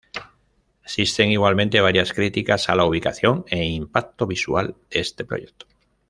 Existen 0.83 1.29
igualmente, 1.31 1.79
varias 1.79 2.11
críticas 2.11 2.69
a 2.69 2.75
la 2.75 2.85
ubicación 2.85 3.45
e 3.49 3.63
impacto 3.65 4.25
visual 4.25 4.75
de 4.89 4.99
este 5.01 5.25
proyecto. 5.25 5.67